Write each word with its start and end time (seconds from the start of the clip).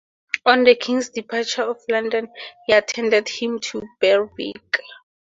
On 0.47 0.63
the 0.63 0.73
king's 0.73 1.09
departure 1.09 1.75
for 1.75 1.83
London 1.91 2.27
he 2.65 2.73
attended 2.73 3.29
him 3.29 3.59
to 3.59 3.83
Berwick. 3.99 4.81